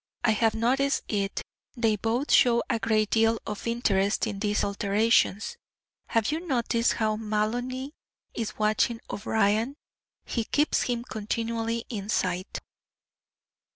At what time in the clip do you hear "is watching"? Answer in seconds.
8.33-8.99